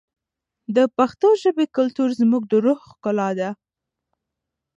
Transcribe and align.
د 0.75 0.77
پښتو 0.97 1.27
ژبې 1.41 1.65
کلتور 1.77 2.09
زموږ 2.21 2.43
د 2.51 2.53
روح 2.65 2.79
ښکلا 2.91 3.29
ده. 3.39 3.49